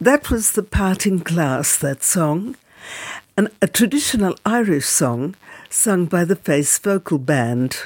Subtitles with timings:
[0.00, 2.56] That was the parting glass, that song,
[3.36, 5.36] and a traditional Irish song
[5.70, 7.76] sung by the Face Vocal Band.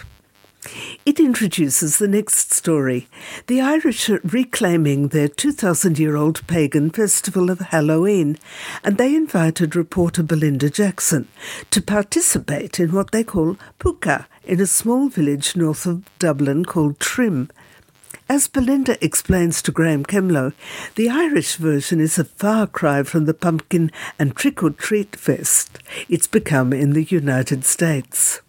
[1.05, 3.07] It introduces the next story.
[3.47, 8.39] The Irish are reclaiming their 2,000 year old pagan festival of Halloween,
[8.83, 11.29] and they invited reporter Belinda Jackson
[11.71, 16.99] to participate in what they call Puca in a small village north of Dublin called
[16.99, 17.51] Trim.
[18.29, 20.53] As Belinda explains to Graeme Kemlo,
[20.97, 25.79] the Irish version is a far cry from the pumpkin and trick or treat fest
[26.09, 28.41] it's become in the United States.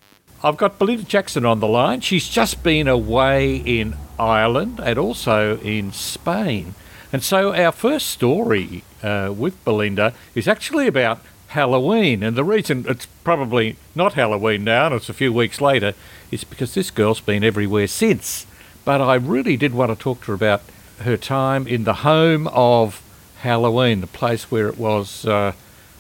[0.44, 2.02] I've got Belinda Jackson on the line.
[2.02, 6.74] She's just been away in Ireland and also in Spain.
[7.14, 12.24] And so our first story uh, with Belinda is actually about Halloween.
[12.24, 15.94] And the reason it's probably not Halloween now and it's a few weeks later
[16.32, 18.48] is because this girl's been everywhere since.
[18.88, 20.62] But I really did want to talk to her about
[21.00, 23.02] her time in the home of
[23.40, 25.26] Halloween, the place where it was.
[25.26, 25.52] Uh,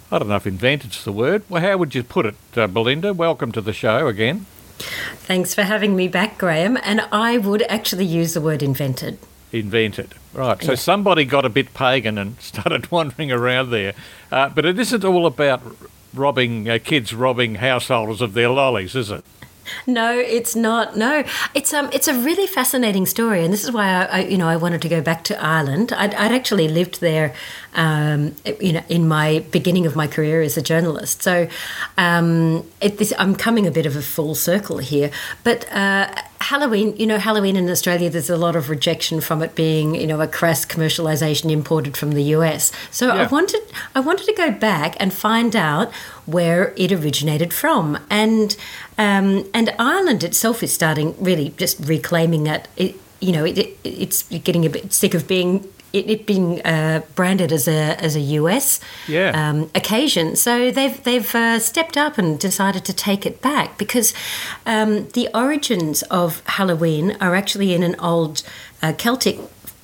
[0.09, 1.43] I don't know if invented's the word.
[1.49, 3.13] Well, how would you put it, uh, Belinda?
[3.13, 4.45] Welcome to the show again.
[4.79, 6.77] Thanks for having me back, Graeme.
[6.81, 9.19] And I would actually use the word invented.
[9.51, 10.13] Invented.
[10.33, 10.63] Right.
[10.63, 10.75] So yeah.
[10.77, 13.95] somebody got a bit pagan and started wandering around there.
[14.31, 15.61] Uh, but it isn't all about
[16.13, 19.25] robbing uh, kids robbing householders of their lollies, is it?
[19.85, 20.97] No, it's not.
[20.97, 21.23] No,
[21.53, 24.47] it's um, it's a really fascinating story, and this is why I, I you know,
[24.47, 25.93] I wanted to go back to Ireland.
[25.93, 27.33] I'd, I'd actually lived there,
[27.75, 31.21] um, you know, in my beginning of my career as a journalist.
[31.21, 31.47] So,
[31.97, 35.11] um, it, this, I'm coming a bit of a full circle here.
[35.43, 36.13] But uh,
[36.47, 40.07] Halloween, you know, Halloween in Australia, there's a lot of rejection from it being, you
[40.07, 42.71] know, a crass commercialization imported from the US.
[42.89, 43.23] So yeah.
[43.23, 43.61] I wanted,
[43.93, 45.91] I wanted to go back and find out
[46.25, 48.55] where it originated from, and
[48.97, 52.69] um, and Ireland itself is starting really just reclaiming that.
[52.77, 56.61] It, you know, it, it, it's getting a bit sick of being it, it being
[56.65, 59.31] uh, branded as a as a US yeah.
[59.33, 60.35] um, occasion.
[60.35, 64.13] So they've they've uh, stepped up and decided to take it back because
[64.65, 68.43] um, the origins of Halloween are actually in an old
[68.81, 69.39] uh, Celtic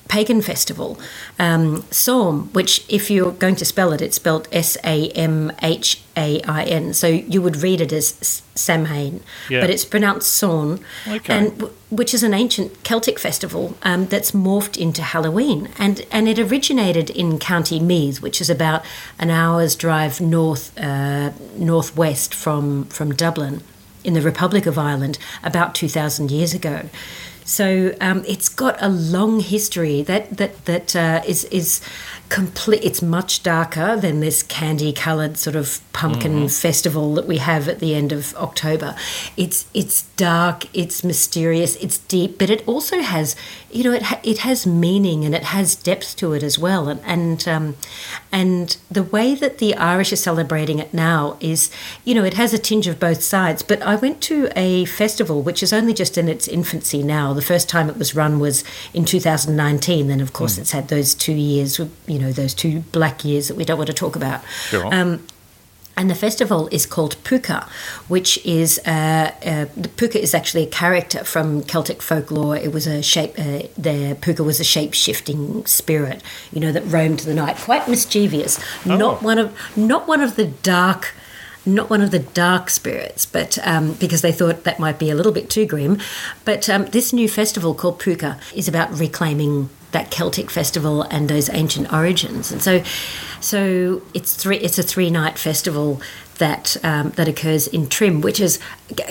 [0.08, 0.98] pagan festival,
[1.38, 6.02] um, Samhain, which, if you're going to spell it, it's spelled S A M H
[6.16, 6.94] A I N.
[6.94, 9.60] So you would read it as Samhain, yeah.
[9.60, 11.34] but it's pronounced Sawn, okay.
[11.36, 16.38] and which is an ancient Celtic festival um, that's morphed into Halloween, and and it
[16.38, 18.84] originated in County Meath, which is about
[19.18, 23.62] an hour's drive north uh, northwest from from Dublin,
[24.04, 26.88] in the Republic of Ireland, about two thousand years ago.
[27.44, 31.80] So um, it's got a long history that that that uh, is is
[32.30, 32.82] complete.
[32.82, 36.46] It's much darker than this candy-coloured sort of pumpkin mm-hmm.
[36.46, 38.96] festival that we have at the end of October.
[39.36, 43.36] It's it's dark, it's mysterious, it's deep, but it also has,
[43.70, 46.88] you know, it ha- it has meaning and it has depth to it as well.
[46.88, 47.76] And and um,
[48.32, 51.70] and the way that the Irish are celebrating it now is,
[52.04, 53.62] you know, it has a tinge of both sides.
[53.62, 57.33] But I went to a festival which is only just in its infancy now.
[57.34, 60.08] The first time it was run was in 2019.
[60.08, 60.60] Then of course mm.
[60.60, 63.88] it's had those two years, you know, those two black years that we don't want
[63.88, 64.42] to talk about.
[64.68, 64.92] Sure.
[64.92, 65.26] Um,
[65.96, 67.68] and the festival is called Puca,
[68.08, 72.56] which is uh, uh, the Puca is actually a character from Celtic folklore.
[72.56, 73.38] It was a shape.
[73.38, 76.22] Uh, the Puca was a shape shifting spirit,
[76.52, 78.58] you know, that roamed the night, quite mischievous.
[78.86, 78.96] Oh.
[78.96, 81.14] Not one of not one of the dark
[81.66, 85.14] not one of the dark spirits, but um, because they thought that might be a
[85.14, 85.98] little bit too grim.
[86.44, 91.48] But um, this new festival called Puca is about reclaiming that Celtic festival and those
[91.50, 92.50] ancient origins.
[92.52, 92.82] And so,
[93.40, 94.58] so it's three.
[94.58, 96.02] It's a three night festival
[96.38, 98.58] that um, that occurs in Trim, which is,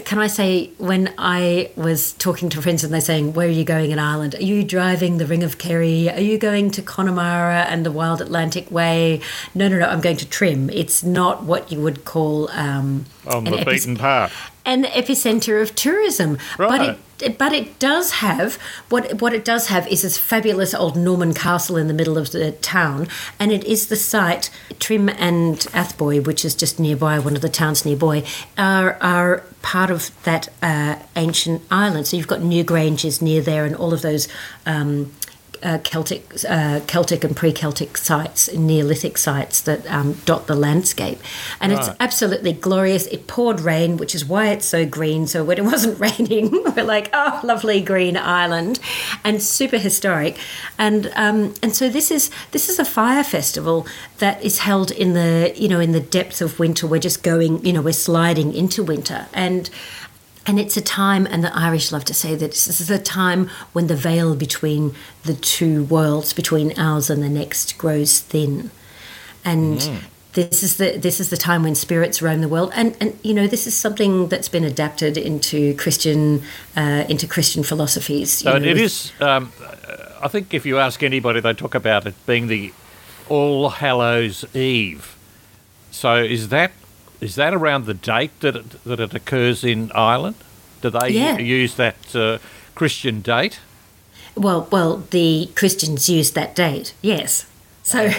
[0.05, 3.63] can I say, when I was talking to friends and they're saying, "Where are you
[3.63, 4.35] going in Ireland?
[4.35, 6.09] Are you driving the Ring of Kerry?
[6.09, 9.21] Are you going to Connemara and the Wild Atlantic Way?"
[9.53, 9.87] No, no, no.
[9.87, 10.69] I'm going to Trim.
[10.69, 16.37] It's not what you would call um, on the beaten path an epicenter of tourism.
[16.57, 16.69] Right.
[16.69, 18.55] But it but it does have
[18.89, 22.31] what what it does have is this fabulous old Norman castle in the middle of
[22.31, 23.07] the town,
[23.39, 24.49] and it is the site
[24.79, 28.23] Trim and Athboy, which is just nearby, one of the towns nearby,
[28.57, 32.07] are are part of that uh, ancient island.
[32.07, 34.27] So you've got Newgrange near there, and all of those.
[34.65, 35.11] Um,
[35.63, 41.19] uh, Celtic, uh, Celtic and pre-Celtic sites, Neolithic sites that um, dot the landscape,
[41.59, 41.79] and right.
[41.79, 43.07] it's absolutely glorious.
[43.07, 45.27] It poured rain, which is why it's so green.
[45.27, 48.79] So when it wasn't raining, we're like, oh, lovely green island,
[49.23, 50.37] and super historic.
[50.77, 53.87] And um, and so this is this is a fire festival
[54.19, 56.87] that is held in the you know in the depths of winter.
[56.87, 59.69] We're just going, you know, we're sliding into winter and
[60.45, 63.49] and it's a time, and the Irish love to say that this is a time
[63.71, 64.93] when the veil between
[65.23, 68.69] the two worlds, between ours and the next, grows thin.
[69.45, 70.03] And mm.
[70.33, 73.33] this is the this is the time when spirits roam the world, and and you
[73.33, 76.43] know this is something that's been adapted into Christian
[76.75, 78.31] uh, into Christian philosophies.
[78.39, 79.13] So know, it is.
[79.21, 79.51] Um,
[80.21, 82.73] I think if you ask anybody, they talk about it being the
[83.29, 85.15] All Hallows Eve.
[85.91, 86.71] So is that
[87.23, 90.35] is that around the date that it, that it occurs in Ireland?
[90.81, 91.37] Do they yeah.
[91.37, 92.39] use that uh,
[92.75, 93.59] Christian date?
[94.35, 96.93] Well, well, the Christians use that date.
[97.01, 97.45] Yes.
[97.83, 98.09] So,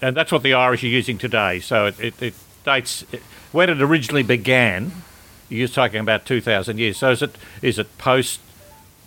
[0.00, 1.60] and that's what the Irish are using today.
[1.60, 2.34] So it, it, it
[2.64, 3.22] dates it,
[3.52, 4.92] when it originally began.
[5.50, 6.96] You're talking about two thousand years.
[6.96, 8.40] So is it is it post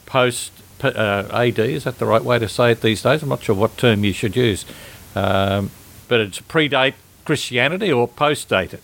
[0.05, 0.51] post
[0.83, 1.59] uh, AD?
[1.59, 3.23] Is that the right way to say it these days?
[3.23, 4.63] I'm not sure what term you should use,
[5.15, 5.71] um,
[6.07, 6.93] but it's predate
[7.25, 8.83] Christianity or post date it.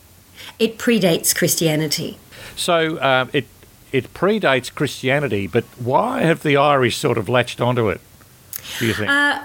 [0.59, 2.17] It predates Christianity.
[2.55, 3.45] So um, it
[3.91, 8.01] it predates Christianity, but why have the Irish sort of latched onto it?
[8.79, 9.09] Do you think?
[9.09, 9.39] Uh,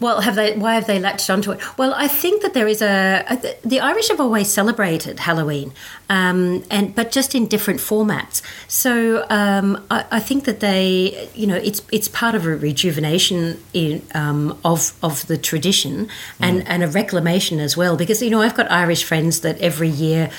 [0.00, 0.56] well, have they?
[0.56, 1.78] Why have they latched onto it?
[1.78, 5.72] Well, I think that there is a, a the Irish have always celebrated Halloween,
[6.10, 8.42] um, and but just in different formats.
[8.66, 13.62] So um, I, I, think that they, you know, it's it's part of a rejuvenation
[13.72, 16.08] in, um, of of the tradition
[16.40, 16.66] and mm.
[16.66, 17.96] and a reclamation as well.
[17.96, 20.30] Because you know, I've got Irish friends that every year,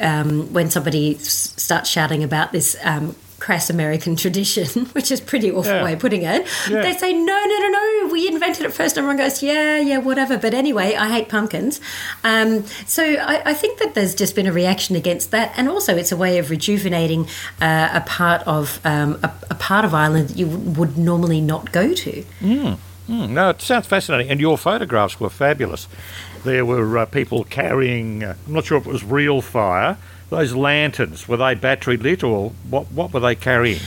[0.00, 5.70] um, when somebody starts shouting about this um, crass American tradition, which is pretty awful
[5.70, 5.84] yeah.
[5.84, 6.44] way of putting it.
[6.68, 6.82] Yeah.
[6.82, 8.96] They say, no, no, no, no, we invented it first.
[8.96, 10.36] And everyone goes, yeah, yeah, whatever.
[10.36, 11.80] But anyway, I hate pumpkins.
[12.24, 15.52] Um, so I, I, think that there's just been a reaction against that.
[15.56, 17.28] And also it's a way of rejuvenating
[17.60, 21.70] uh, a part of um, a, a, part of Ireland that you would normally not
[21.70, 22.24] go to.
[22.40, 22.78] Mm.
[23.08, 23.28] Mm.
[23.30, 24.28] No, it sounds fascinating.
[24.28, 25.86] And your photographs were fabulous.
[26.42, 29.98] There were uh, people carrying, uh, I'm not sure if it was real fire,
[30.30, 32.90] those lanterns were they battery lit or what?
[32.92, 33.80] What were they carrying?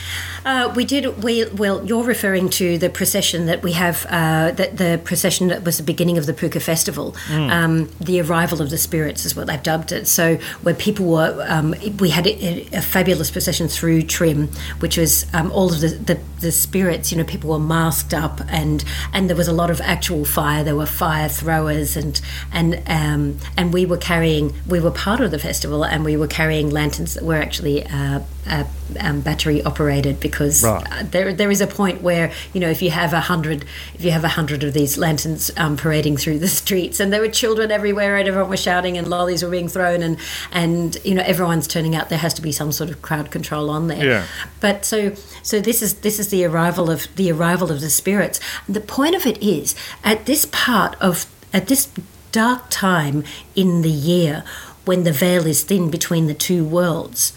[0.44, 1.22] Uh, we did.
[1.22, 4.06] We well, you're referring to the procession that we have.
[4.06, 7.12] Uh, that the procession that was the beginning of the Puca Festival.
[7.28, 7.50] Mm.
[7.50, 10.06] Um, the arrival of the spirits is what they've dubbed it.
[10.06, 14.48] So where people were, um, we had a, a, fabulous procession through Trim,
[14.80, 17.12] which was um, all of the, the, the spirits.
[17.12, 20.64] You know, people were masked up, and and there was a lot of actual fire.
[20.64, 22.20] There were fire throwers, and
[22.52, 24.54] and um, and we were carrying.
[24.66, 28.20] We were part of the festival, and we were carrying lanterns that were actually uh,
[28.46, 28.64] uh,
[28.98, 30.86] um, battery operated because right.
[30.90, 33.64] Uh, there there is a point where you know if you have a hundred
[33.94, 37.20] if you have a hundred of these lanterns um, parading through the streets and there
[37.20, 40.18] were children everywhere and everyone was shouting and lollies were being thrown and
[40.52, 43.70] and you know everyone's turning out there has to be some sort of crowd control
[43.70, 44.04] on there.
[44.04, 44.26] Yeah.
[44.60, 48.40] But so so this is this is the arrival of the arrival of the spirits.
[48.66, 51.88] And the point of it is at this part of at this
[52.32, 54.44] dark time in the year
[54.84, 57.32] when the veil is thin between the two worlds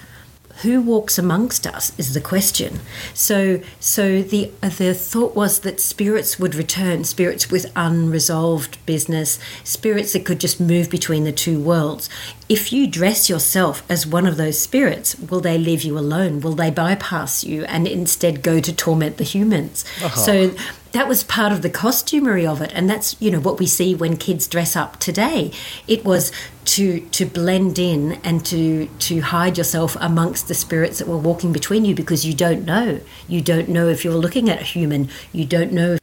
[0.62, 2.80] who walks amongst us is the question.
[3.14, 10.14] So, so the the thought was that spirits would return, spirits with unresolved business, spirits
[10.14, 12.10] that could just move between the two worlds.
[12.48, 16.40] If you dress yourself as one of those spirits, will they leave you alone?
[16.42, 19.84] Will they bypass you and instead go to torment the humans?
[20.04, 20.16] Uh-huh.
[20.16, 20.56] So
[20.94, 23.94] that was part of the costumery of it and that's you know what we see
[23.94, 25.52] when kids dress up today.
[25.88, 26.32] It was
[26.66, 31.52] to to blend in and to to hide yourself amongst the spirits that were walking
[31.52, 33.02] between you because you don't know.
[33.28, 35.10] You don't know if you're looking at a human.
[35.32, 35.98] You don't know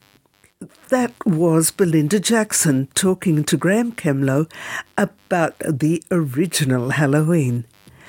[0.91, 4.51] that was Belinda Jackson talking to Graeme Kemlo
[4.99, 7.65] about the original Halloween.